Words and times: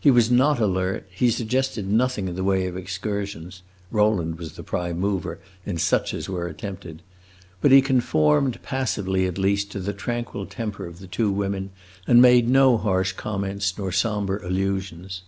He 0.00 0.10
was 0.10 0.30
not 0.30 0.58
alert, 0.58 1.06
he 1.14 1.30
suggested 1.30 1.86
nothing 1.86 2.28
in 2.28 2.34
the 2.34 2.42
way 2.42 2.66
of 2.66 2.78
excursions 2.78 3.60
(Rowland 3.90 4.38
was 4.38 4.52
the 4.52 4.62
prime 4.62 4.98
mover 4.98 5.38
in 5.66 5.76
such 5.76 6.14
as 6.14 6.30
were 6.30 6.46
attempted), 6.46 7.02
but 7.60 7.70
he 7.70 7.82
conformed 7.82 8.62
passively 8.62 9.26
at 9.26 9.36
least 9.36 9.70
to 9.72 9.80
the 9.80 9.92
tranquil 9.92 10.46
temper 10.46 10.86
of 10.86 10.98
the 10.98 11.06
two 11.06 11.30
women, 11.30 11.72
and 12.06 12.22
made 12.22 12.48
no 12.48 12.78
harsh 12.78 13.12
comments 13.12 13.76
nor 13.76 13.92
sombre 13.92 14.40
allusions. 14.48 15.20